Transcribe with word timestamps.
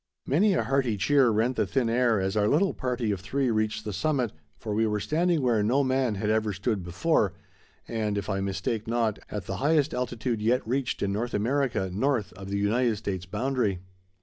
]Many 0.25 0.55
a 0.55 0.63
hearty 0.63 0.97
cheer 0.97 1.29
rent 1.29 1.57
the 1.57 1.67
thin 1.67 1.87
air 1.87 2.19
as 2.19 2.35
our 2.35 2.47
little 2.47 2.73
party 2.73 3.11
of 3.11 3.19
three 3.19 3.51
reached 3.51 3.85
the 3.85 3.93
summit, 3.93 4.31
for 4.57 4.73
we 4.73 4.87
were 4.87 4.99
standing 4.99 5.43
where 5.43 5.61
no 5.61 5.83
man 5.83 6.15
had 6.15 6.31
ever 6.31 6.53
stood 6.53 6.81
before, 6.83 7.33
and, 7.87 8.17
if 8.17 8.27
I 8.27 8.41
mistake 8.41 8.87
not, 8.87 9.19
at 9.29 9.45
the 9.45 9.57
highest 9.57 9.93
altitude 9.93 10.41
yet 10.41 10.67
reached 10.67 11.03
in 11.03 11.11
North 11.13 11.35
America 11.35 11.91
north 11.93 12.33
of 12.33 12.49
the 12.49 12.57
United 12.57 12.95
States 12.95 13.27
boundary. 13.27 13.77